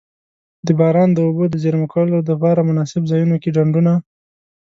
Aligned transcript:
د 0.67 0.67
باران 0.79 1.09
د 1.13 1.17
اوبو 1.27 1.43
د 1.49 1.55
زیرمه 1.63 1.87
کولو 1.93 2.17
دپاره 2.29 2.67
مناسب 2.69 3.01
ځایونو 3.11 3.35
کی 3.43 3.49
ډنډونه. 3.55 3.93